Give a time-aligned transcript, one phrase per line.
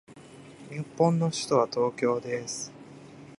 [0.71, 2.71] 日本の首都は東京です。